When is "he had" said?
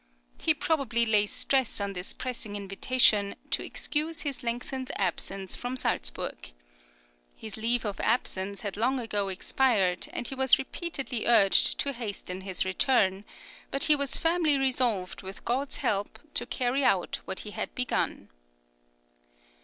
17.41-17.75